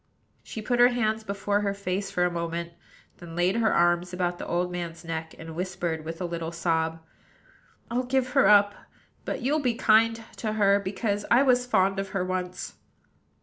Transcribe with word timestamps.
She 0.41 0.63
put 0.63 0.79
her 0.79 0.87
hands 0.87 1.23
before 1.23 1.61
her 1.61 1.75
face 1.75 2.09
for 2.09 2.25
a 2.25 2.31
moment; 2.31 2.73
then 3.17 3.35
laid 3.35 3.57
her 3.57 3.71
arms 3.71 4.11
about 4.13 4.39
the 4.39 4.47
old 4.47 4.71
man's 4.71 5.05
neck, 5.05 5.35
and 5.37 5.53
whispered, 5.55 6.03
with 6.03 6.19
a 6.19 6.25
little 6.25 6.51
sob: 6.51 6.99
"I'll 7.91 8.01
give 8.07 8.29
her 8.29 8.47
up; 8.47 8.73
but 9.25 9.43
you'll 9.43 9.59
be 9.59 9.75
kind 9.75 10.23
to 10.37 10.53
her, 10.53 10.79
because 10.79 11.23
I 11.29 11.43
was 11.43 11.67
fond 11.67 11.99
of 11.99 12.09
her 12.17 12.25
once." 12.25 12.77